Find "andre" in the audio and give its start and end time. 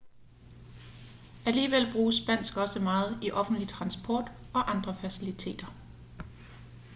4.75-4.95